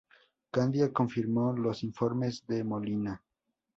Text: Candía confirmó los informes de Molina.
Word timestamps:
Candía 0.49 0.91
confirmó 0.91 1.53
los 1.53 1.83
informes 1.83 2.43
de 2.47 2.63
Molina. 2.63 3.21